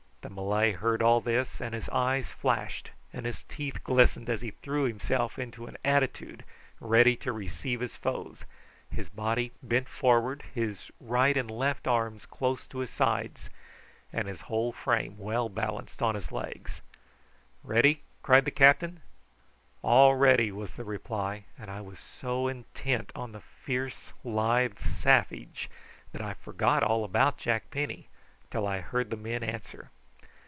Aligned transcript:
The 0.21 0.29
Malay 0.29 0.71
heard 0.73 1.01
all 1.01 1.19
this, 1.19 1.59
and 1.59 1.73
his 1.73 1.89
eyes 1.89 2.31
flashed 2.31 2.91
and 3.11 3.25
his 3.25 3.41
teeth 3.41 3.83
glistened 3.83 4.29
as 4.29 4.41
he 4.41 4.51
threw 4.51 4.83
himself 4.83 5.39
into 5.39 5.65
an 5.65 5.77
attitude 5.83 6.45
ready 6.79 7.15
to 7.17 7.31
receive 7.33 7.79
his 7.79 7.95
foes, 7.95 8.45
his 8.87 9.09
body 9.09 9.51
bent 9.63 9.89
forward, 9.89 10.43
his 10.53 10.91
right 10.99 11.35
and 11.35 11.49
left 11.49 11.87
arms 11.87 12.27
close 12.27 12.67
to 12.67 12.77
his 12.79 12.91
sides, 12.91 13.49
and 14.13 14.27
his 14.27 14.41
whole 14.41 14.71
frame 14.71 15.17
well 15.17 15.49
balanced 15.49 16.03
on 16.03 16.13
his 16.13 16.31
legs. 16.31 16.83
"Ready?" 17.63 18.03
cried 18.21 18.45
the 18.45 18.51
captain. 18.51 19.01
"All 19.81 20.13
ready!" 20.15 20.51
was 20.51 20.73
the 20.73 20.85
reply; 20.85 21.45
and 21.57 21.71
I 21.71 21.81
was 21.81 21.99
so 21.99 22.47
intent 22.47 23.09
upon 23.09 23.31
the 23.31 23.41
fierce 23.41 24.13
lithe 24.23 24.77
savage 24.77 25.67
that 26.11 26.21
I 26.21 26.35
forgot 26.35 26.83
all 26.83 27.03
about 27.03 27.39
Jack 27.39 27.71
Penny 27.71 28.07
till 28.51 28.67
I 28.67 28.81
heard 28.81 29.09
the 29.09 29.17
men 29.17 29.41
answer. 29.41 29.89